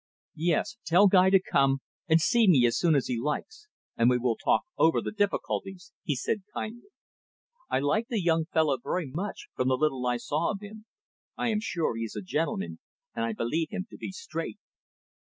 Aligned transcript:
"Yes, 0.41 0.77
tell 0.83 1.05
Guy 1.05 1.29
to 1.29 1.39
come 1.39 1.77
and 2.07 2.19
see 2.19 2.47
me 2.47 2.65
as 2.65 2.75
soon 2.75 2.95
as 2.95 3.05
he 3.05 3.19
likes, 3.19 3.67
and 3.95 4.09
we 4.09 4.17
will 4.17 4.35
talk 4.35 4.63
over 4.75 4.99
the 4.99 5.11
difficulties," 5.11 5.93
he 6.03 6.15
said 6.15 6.41
kindly. 6.55 6.89
"I 7.69 7.81
liked 7.81 8.09
the 8.09 8.19
young 8.19 8.45
fellow 8.45 8.79
very 8.81 9.05
much, 9.05 9.49
from 9.53 9.67
the 9.67 9.77
little 9.77 10.07
I 10.07 10.17
saw 10.17 10.49
of 10.53 10.59
him. 10.61 10.87
I 11.37 11.49
am 11.49 11.59
sure 11.59 11.95
he 11.97 12.03
is 12.03 12.15
a 12.15 12.21
gentleman, 12.23 12.79
and 13.15 13.23
I 13.25 13.33
believe 13.33 13.69
him 13.69 13.85
to 13.91 13.95
be 13.97 14.11
straight." 14.11 14.57